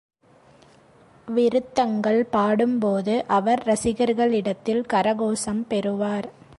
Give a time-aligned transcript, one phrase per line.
[1.27, 6.27] விருத்தங்கள் பாடும்போது அவர் ரசிகர்களிடத்தில் கரகோஷம் பெறுவார்.